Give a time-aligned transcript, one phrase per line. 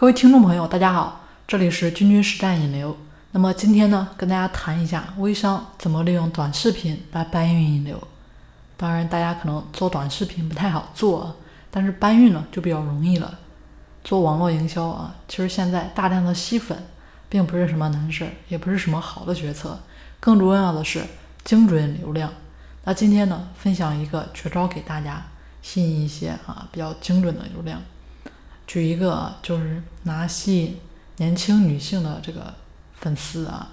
[0.00, 2.96] 各位听众朋友，大家好，这里是君君实战引流。
[3.32, 8.02] 那么今天呢，跟大家谈一下微商怎么利用短视频来搬运引流。
[8.78, 11.36] 当然，大家可能做短视频不太好做，
[11.70, 13.38] 但是搬运呢就比较容易了。
[14.02, 16.82] 做网络营销啊，其实现在大量的吸粉，
[17.28, 19.78] 并不是什么难事，也不是什么好的决策，
[20.18, 21.04] 更重要的是
[21.44, 22.32] 精准流量。
[22.84, 25.22] 那今天呢，分享一个绝招给大家，
[25.60, 27.78] 吸引一些啊比较精准的流量。
[28.70, 30.78] 举一个，就是拿吸引
[31.16, 32.54] 年轻女性的这个
[32.94, 33.70] 粉丝啊，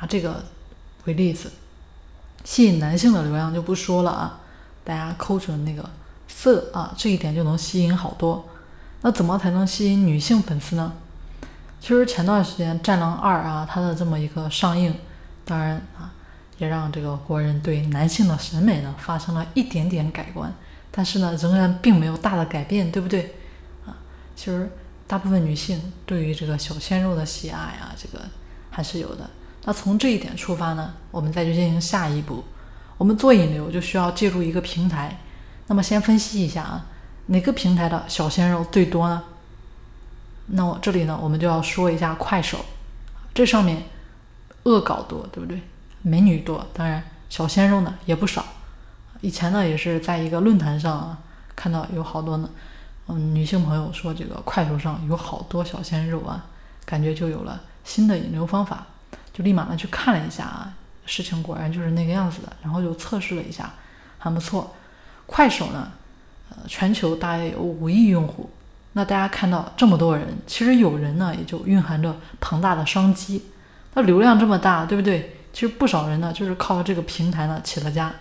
[0.00, 0.42] 拿这个
[1.04, 1.52] 为例子，
[2.42, 4.40] 吸引男性的流量就不说了啊，
[4.82, 5.90] 大家抠准那个
[6.26, 8.48] 色啊，这一点就能吸引好多。
[9.02, 10.94] 那怎么才能吸引女性粉丝呢？
[11.78, 14.94] 其实前段时间《战狼二》啊，它的这么一个上映，
[15.44, 16.10] 当然啊，
[16.56, 20.50] 也让这个国人对男性的审美呢发生了一点点改观，
[20.90, 23.34] 但是呢，仍然并没有大的改变，对不对？
[24.40, 24.70] 其实，
[25.06, 28.24] 大部分女性对于这个小鲜肉的喜爱啊，这个
[28.70, 29.28] 还是有的。
[29.66, 32.42] 那从这一点出发呢，我们再去进行下一步。
[32.96, 35.20] 我们做引流就需要借助一个平台。
[35.66, 36.86] 那么先分析一下啊，
[37.26, 39.22] 哪个平台的小鲜肉最多呢？
[40.46, 42.64] 那我这里呢，我们就要说一下快手。
[43.34, 43.82] 这上面
[44.62, 45.60] 恶搞多，对不对？
[46.00, 48.42] 美女多，当然小鲜肉呢也不少。
[49.20, 51.18] 以前呢也是在一个论坛上啊，
[51.54, 52.48] 看到有好多呢。
[53.12, 56.46] 嗯，女性朋友说这个快手上有好多小鲜肉啊，
[56.84, 58.86] 感觉就有了新的引流方法，
[59.32, 60.72] 就立马呢去看了一下啊，
[61.06, 63.72] 事情果然就是那个样子的，然后就测试了一下，
[64.18, 64.76] 还不错。
[65.26, 65.90] 快手呢，
[66.50, 68.48] 呃，全球大约有五亿用户，
[68.92, 73.46] 那大家看到这么多人，其实有人呢也就蕴含着庞大的商机。
[73.94, 75.36] 那流量这么大，对不对？
[75.52, 78.14] 其实不少人呢就是靠这个平台呢起了家。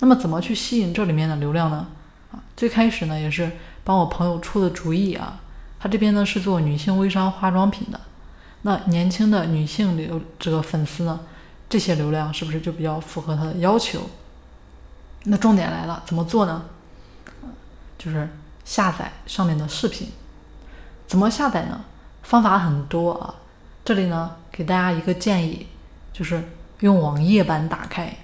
[0.00, 1.86] 那么怎么去吸引这里面的流量呢？
[2.30, 3.50] 啊，最开始呢也是。
[3.84, 5.40] 帮我朋友出的主意啊，
[5.78, 8.00] 他这边呢是做女性微商化妆品的，
[8.62, 11.20] 那年轻的女性流这个粉丝呢，
[11.68, 14.00] 这些流量是不是就比较符合他的要求？
[15.24, 16.64] 那重点来了，怎么做呢？
[17.98, 18.28] 就是
[18.64, 20.08] 下载上面的视频，
[21.06, 21.84] 怎么下载呢？
[22.22, 23.34] 方法很多啊，
[23.84, 25.66] 这里呢给大家一个建议，
[26.10, 26.42] 就是
[26.80, 28.16] 用网页版打开，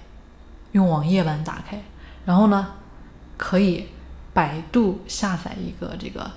[0.73, 1.83] 用网页版打开，
[2.25, 2.67] 然后呢
[3.37, 3.89] 可以。
[4.33, 6.31] 百度下载一个这个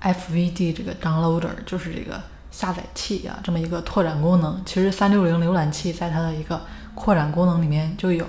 [0.00, 4.62] FVD 这个 downloader，就是这个下载器啊，这么一个拓展功能。
[4.64, 6.60] 其实三六零浏览器在它的一个
[6.94, 8.26] 扩展功能里面就有，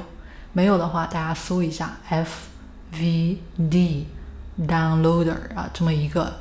[0.54, 4.06] 没有的话大家搜一下 FVD
[4.68, 6.34] downloader 啊，这么一个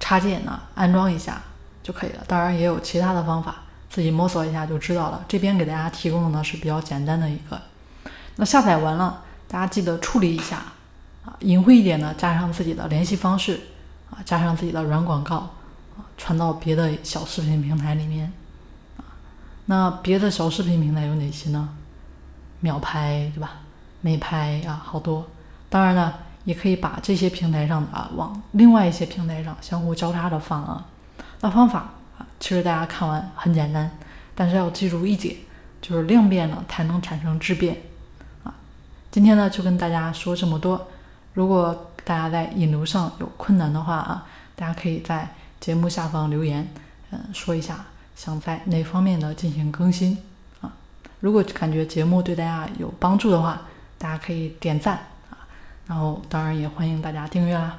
[0.00, 1.42] 插件呢，安装一下
[1.82, 2.24] 就可以了。
[2.26, 5.24] 当然也有其他的方法，自己摸索一下就知道了。
[5.26, 7.60] 这边给大家提供的呢是比较简单的一个。
[8.36, 9.22] 那下载完了。
[9.54, 10.56] 大家记得处理一下
[11.24, 13.60] 啊，隐晦一点呢，加上自己的联系方式
[14.10, 15.36] 啊，加上自己的软广告
[15.96, 18.32] 啊，传到别的小视频平台里面
[18.96, 19.06] 啊。
[19.66, 21.68] 那别的小视频平台有哪些呢？
[22.58, 23.60] 秒拍对吧？
[24.00, 25.24] 美拍啊，好多。
[25.68, 30.84] 当然呢，也可以把这些平台上的啊，往另外一些平台上相互交叉的放啊。
[31.42, 33.88] 那方法啊，其实大家看完很简单，
[34.34, 35.36] 但是要记住一点，
[35.80, 37.76] 就是量变了才能产生质变。
[39.14, 40.88] 今天呢，就跟大家说这么多。
[41.34, 44.26] 如果大家在引流上有困难的话啊，
[44.56, 45.28] 大家可以在
[45.60, 46.68] 节目下方留言，
[47.12, 47.84] 嗯，说一下
[48.16, 50.18] 想在哪方面的进行更新
[50.60, 50.72] 啊。
[51.20, 53.62] 如果感觉节目对大家有帮助的话，
[53.98, 54.96] 大家可以点赞
[55.30, 55.46] 啊，
[55.86, 57.78] 然后当然也欢迎大家订阅啦。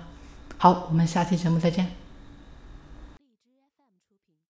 [0.58, 2.05] 好，我们下期节目再见。